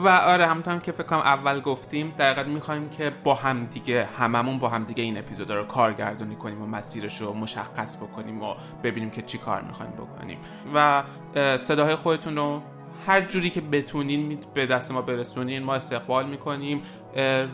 [0.04, 4.58] و آره همونطور هم که فکر اول گفتیم دقیقا می‌خوایم که با هم دیگه هممون
[4.58, 9.10] با هم دیگه این اپیزود رو کارگردانی کنیم و مسیرش رو مشخص بکنیم و ببینیم
[9.10, 10.38] که چی کار می‌خوایم بکنیم.
[10.74, 11.02] و
[11.34, 12.62] اه، صداهای خودتون رو
[13.06, 16.82] هر جوری که بتونین به دست ما برسونین ما استقبال می‌کنیم.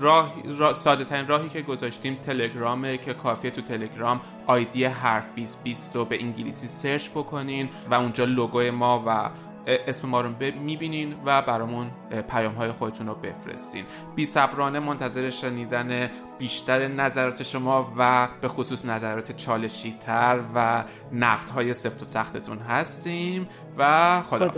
[0.00, 5.96] راه, راه ساده ترین راهی که گذاشتیم تلگرامه که کافیه تو تلگرام آیدی حرف 2020
[5.96, 9.30] رو به انگلیسی سرچ بکنین و اونجا لوگوی ما و
[9.66, 10.30] اسم ما رو
[10.62, 11.90] می‌بینین و برامون
[12.30, 13.84] پیام های خودتون رو بفرستین.
[14.14, 21.48] بی صبرانه منتظر شنیدن بیشتر نظرات شما و به خصوص نظرات چالشی تر و نقد
[21.48, 23.48] های سفت و سختتون هستیم
[23.78, 24.48] و خدا